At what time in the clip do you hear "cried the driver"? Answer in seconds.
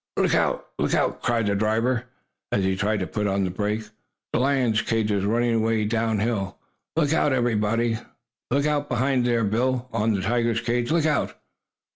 1.21-2.05